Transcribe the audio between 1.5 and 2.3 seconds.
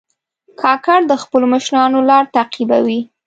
مشرانو لار